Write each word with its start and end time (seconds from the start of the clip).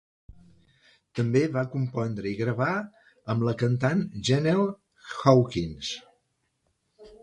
També 1.19 1.41
va 1.57 1.65
compondre 1.75 2.31
i 2.31 2.39
gravar 2.41 2.71
amb 3.35 3.47
la 3.51 3.55
cantant 3.63 4.05
Jennell 4.31 4.67
Hawkins. 4.67 5.97